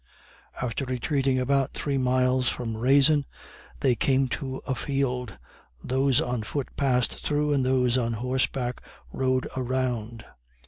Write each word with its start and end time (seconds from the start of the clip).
After 0.59 0.83
retreating 0.83 1.37
about 1.37 1.75
three 1.75 1.99
miles 1.99 2.49
from 2.49 2.75
Raisin 2.75 3.23
they 3.81 3.93
came 3.93 4.27
to 4.29 4.55
a 4.65 4.73
field, 4.73 5.37
those 5.83 6.19
on 6.19 6.41
foot 6.41 6.69
passed 6.75 7.23
through, 7.23 7.53
and 7.53 7.63
those 7.63 7.99
on 7.99 8.13
horseback 8.13 8.81
rode 9.13 9.47
around. 9.55 10.25